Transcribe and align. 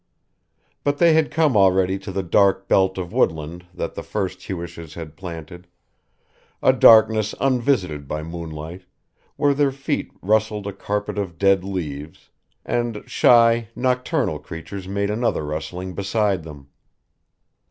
But 0.83 0.97
they 0.97 1.13
had 1.13 1.29
come 1.29 1.55
already 1.55 1.99
to 1.99 2.11
the 2.11 2.23
dark 2.23 2.67
belt 2.67 2.97
of 2.97 3.13
woodland 3.13 3.67
that 3.71 3.93
the 3.93 4.01
first 4.01 4.39
Hewishes 4.41 4.95
had 4.95 5.15
planted, 5.15 5.67
a 6.63 6.73
darkness 6.73 7.35
unvisited 7.39 8.07
by 8.07 8.23
moonlight, 8.23 8.85
where 9.35 9.53
their 9.53 9.71
feet 9.71 10.11
rustled 10.23 10.65
a 10.65 10.73
carpet 10.73 11.19
of 11.19 11.37
dead 11.37 11.63
leaves, 11.63 12.31
and 12.65 13.03
shy, 13.05 13.67
nocturnal 13.75 14.39
creatures 14.39 14.87
made 14.87 15.11
another 15.11 15.45
rustling 15.45 15.93
beside 15.93 16.41
them. 16.41 16.69